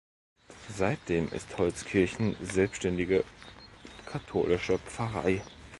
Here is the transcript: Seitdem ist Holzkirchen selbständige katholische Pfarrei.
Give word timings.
Seitdem 0.75 1.31
ist 1.31 1.59
Holzkirchen 1.59 2.35
selbständige 2.41 3.23
katholische 4.07 4.79
Pfarrei. 4.79 5.43